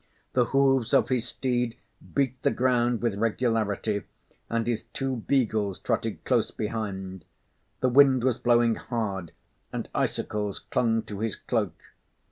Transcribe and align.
The 0.33 0.45
hoofs 0.45 0.95
of 0.95 1.09
his 1.09 1.27
steed 1.27 1.77
beat 2.15 2.41
the 2.41 2.49
ground 2.49 3.03
with 3.03 3.17
regularity 3.19 4.01
and 4.49 4.65
his 4.65 4.81
two 4.85 5.17
beagles 5.17 5.77
trotted 5.77 6.25
close 6.25 6.49
behind. 6.49 7.23
The 7.81 7.89
wind 7.89 8.23
was 8.23 8.39
blowing 8.39 8.73
hard 8.73 9.31
and 9.71 9.87
icicles 9.93 10.57
clung 10.57 11.03
to 11.03 11.19
his 11.19 11.35
cloak. 11.35 11.79